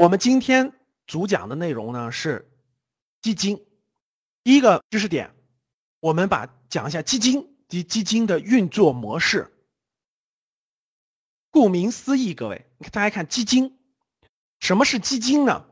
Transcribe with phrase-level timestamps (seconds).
[0.00, 0.72] 我们今天
[1.06, 2.50] 主讲的内容呢是
[3.20, 3.66] 基金。
[4.42, 5.36] 第一个知识点，
[6.00, 9.52] 我们把讲一下基金及基金的运作模式。
[11.50, 13.78] 顾名思义，各位，大家看基金，
[14.58, 15.66] 什么是基金呢？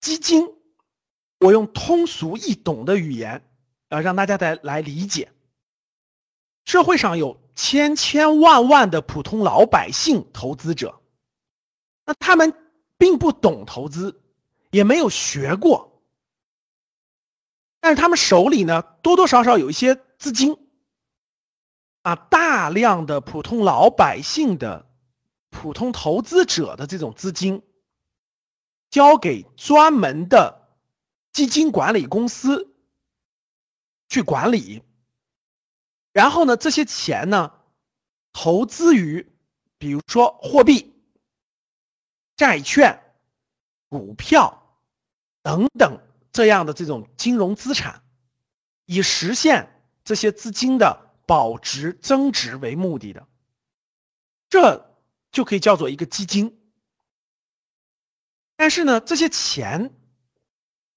[0.00, 0.48] 基金，
[1.40, 3.46] 我用通俗易懂的语言，
[3.90, 5.30] 呃，让大家来来理解。
[6.64, 11.02] 社会上有千千万万的普通老百姓投资者，
[12.04, 12.54] 那他们
[12.96, 14.22] 并不懂投资，
[14.70, 16.02] 也没有学过，
[17.80, 20.58] 但是他们手里呢，多多少少有一些资金。
[22.02, 24.86] 啊，大量的普通老百姓的
[25.48, 27.62] 普通投资者的这种资金，
[28.90, 30.68] 交给专门的
[31.32, 32.74] 基金管理公司
[34.10, 34.82] 去管理，
[36.12, 37.54] 然后呢，这些钱呢，
[38.34, 39.32] 投资于
[39.78, 40.93] 比如说货币、
[42.36, 43.00] 债券、
[43.88, 44.78] 股票
[45.42, 46.00] 等等
[46.32, 48.02] 这样的这种金融资产，
[48.86, 51.02] 以实现这些资金的。
[51.26, 53.26] 保值增值为目的的，
[54.50, 54.94] 这
[55.32, 56.60] 就可以叫做一个基金。
[58.56, 59.90] 但是呢，这些钱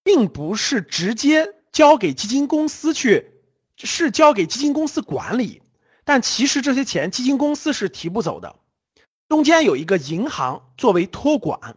[0.03, 3.39] 并不是直接交给基金公司去，
[3.77, 5.61] 是交给基金公司管理。
[6.03, 8.59] 但其实这些钱基金公司是提不走的，
[9.29, 11.75] 中间有一个银行作为托管，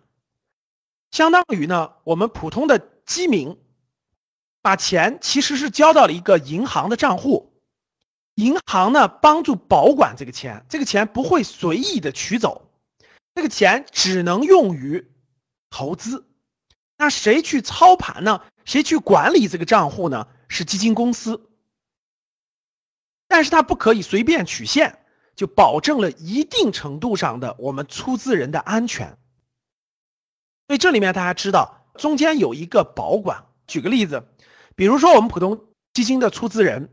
[1.10, 3.58] 相当于呢，我们普通的基民
[4.62, 7.52] 把钱其实是交到了一个银行的账户。
[8.36, 12.70] 银行呢，帮助保管这个钱，这个钱不会随意的取走，
[13.34, 15.10] 这个钱只能用于
[15.68, 16.26] 投资。
[16.96, 18.42] 那谁去操盘呢？
[18.64, 20.28] 谁去管理这个账户呢？
[20.48, 21.50] 是基金公司。
[23.26, 24.99] 但是它不可以随便取现，
[25.40, 29.16] 就保证了一定程度上的我们出资人的安全。
[30.66, 33.46] 所以这里面大家知道，中间有一个保管。
[33.66, 34.22] 举个例子，
[34.76, 36.90] 比如说我们普通基金的出资人。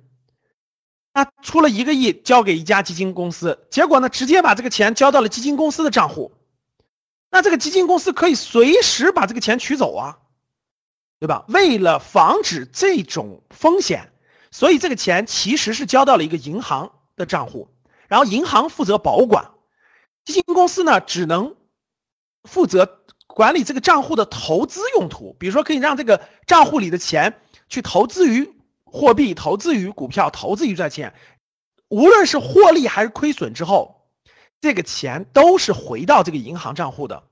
[1.11, 6.31] 他出了一个亿交给一家基金公司，结果呢，直接把这个钱交到了基金公司的账户。
[7.29, 10.19] 那这个基金公司可以随时把这个钱取走啊，
[11.19, 11.43] 对吧？
[11.49, 14.13] 为了防止这种风险，
[14.51, 17.67] 所以这个钱其实是交到了一个银行的账户，
[18.07, 19.51] 然后银行负责保管，
[20.25, 21.55] 基金公司呢只能
[22.43, 28.53] 负责管理这个账户的投资用途，比如说可以让这个账户里的钱去投资于。
[28.89, 31.13] 货币投资于股票，投资于债券，
[31.89, 34.07] 无论是获利还是亏损之后，
[34.61, 37.23] 这个钱都是回到这个银行账户的，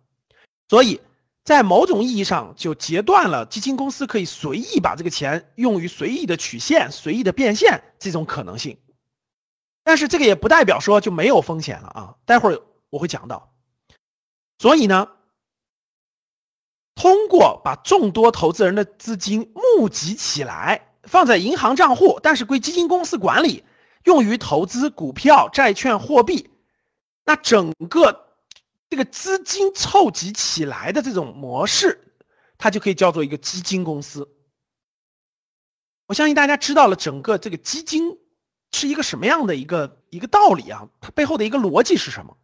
[0.68, 1.00] 所以
[1.46, 8.78] 在某种意义上就截断了基金公司可以随意把这个钱用于随意的取现、随意的变现这种可能性。
[9.86, 13.54] 但是这个也不代表说就没有风险了啊，待会儿我会讲到。
[14.58, 15.12] 所以呢，
[16.96, 20.92] 通过把众多投资人的资金募集起来。
[21.08, 23.64] 放在银行账户，但是归基金公司管理，
[24.06, 26.50] 用于投资股票、债券、货币。
[27.24, 28.26] 那整个
[28.90, 32.16] 这个资金凑集起来的这种模式，
[32.58, 34.28] 它就可以叫做一个基金公司。
[36.08, 38.18] 我相信大家知道了整个这个基金
[38.76, 40.88] 是一个什么样的一个一个道理啊？
[41.02, 42.38] 它背后的一个逻辑是什么？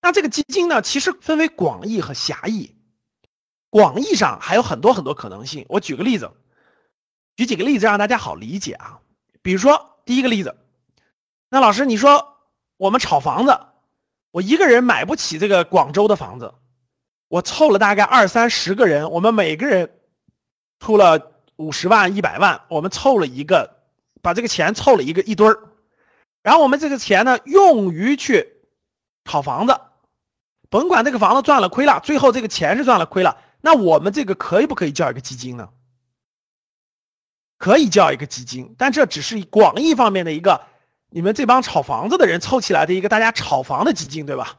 [0.00, 2.74] 那这个基金呢，其实分为广义和狭义。
[3.70, 5.66] 广义上还有很多很多可能性。
[5.68, 6.30] 我举个例子。
[7.36, 8.98] 举几个例子让大家好理解啊，
[9.42, 10.56] 比如说第一个例子，
[11.48, 12.36] 那老师你说
[12.76, 13.56] 我们炒房子，
[14.32, 16.52] 我一个人买不起这个广州的房子，
[17.28, 20.00] 我凑了大概二三十个人，我们每个人
[20.80, 23.77] 出了五十万一百万，我们凑了一个，
[24.22, 25.58] 把这个钱凑了一个一堆儿，
[26.42, 28.54] 然后我们这个钱呢用于去
[29.24, 29.80] 炒房子，
[30.70, 35.68] 甭管这个房子赚了亏了，最后这个钱是赚了亏了，那我们这个可以不可以叫一个基金呢？
[37.58, 40.60] 可以叫一个基金，但这只是广义方面的一个，
[41.10, 44.56] 你们这帮炒房子的人凑起来的一个大家炒房的基金，对吧？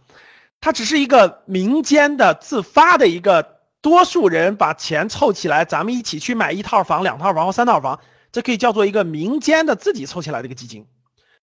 [0.59, 10.87] 它只是一个民间的自发的一个，多数人把钱凑起来，咱们一起去买一套房、两套房或三套房，这可以叫做一个民间的自己凑起来的一个基金。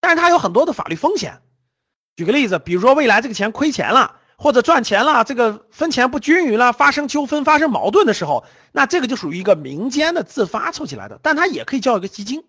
[0.01, 1.41] 但是它有很多的法律风险。
[2.17, 4.21] 举个例子，比如说未来这个钱亏钱了。
[4.39, 12.45] 或者赚钱了，这个分钱不均匀了，发生纠纷、发生矛盾的时候，那这个就属于一个民间的自发凑起来的，但它也可以叫一个基金。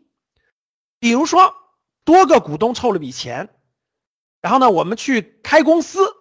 [1.00, 1.56] 比如说，
[2.04, 3.48] 多个股东凑了笔钱，
[4.42, 6.14] 然后呢，我们去开公司，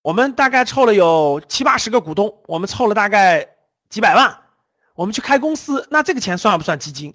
[0.00, 3.46] 我们大概凑了有七八十个股东，我们凑了大概
[3.90, 4.41] 几百万，
[4.94, 7.14] 我们去开公司，那这个钱算不算基金？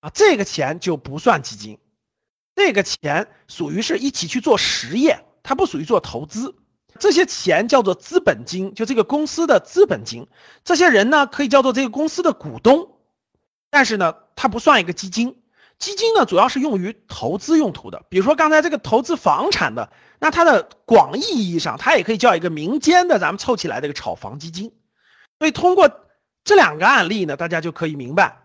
[0.00, 1.78] 啊，这个钱就不算基金，
[2.56, 6.54] 这个钱属于是一起去做实业，它不属于做投资。
[6.98, 10.28] 这些钱叫做资本金，就这个公司的资本金。
[10.62, 12.96] 这些人呢，可以叫做这个公司的股东，
[13.70, 15.40] 但是呢，它不算一个基金。
[15.78, 18.04] 基金呢，主要是用于投资用途的。
[18.08, 19.90] 比如说刚才这个投资房产的，
[20.20, 24.72] 那它的广义意义上，它也可以叫一个民间的，咱们凑起来的一个炒房基金。
[25.38, 25.88] 所以通过
[26.44, 28.42] 这两个案例呢，大家就可以明白，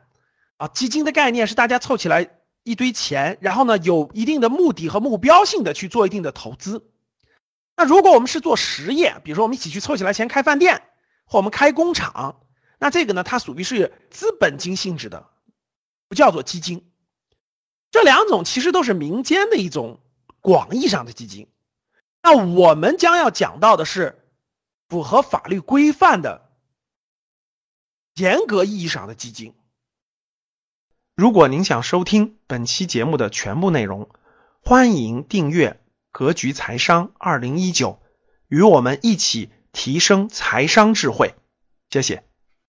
[0.57, 2.29] 啊，基金的概念是大家凑起来
[2.63, 6.89] 一堆钱，然后呢，有一定的目的和目标性的去做一定的投资。
[7.75, 10.81] 那如果我们是做实业，比如说我们一起去凑起来钱开饭店，
[11.25, 12.41] 或我们开工厂，
[12.79, 15.27] 那这个呢，它属于是资本金性质的，
[16.07, 16.89] 不叫做基金。
[17.89, 19.99] 这两种其实都是民间的一种
[20.41, 21.47] 广义上的基金。
[22.21, 24.27] 那我们将要讲到的是
[24.89, 26.46] 符合法律规范的
[28.17, 29.53] 严格意义上的基金。
[31.15, 34.09] 如果您想收听本期节目的全部内容，
[34.61, 35.79] 欢迎订阅。
[36.11, 38.01] 格局财商二零一九，
[38.47, 41.35] 与我们一起提升财商智慧。
[41.91, 42.26] 谢谢。